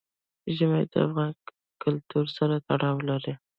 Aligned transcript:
ژمی 0.55 0.83
د 0.91 0.93
افغان 1.05 1.33
کلتور 1.83 2.25
سره 2.37 2.55
تړاو 2.67 2.97
لري. 3.09 3.33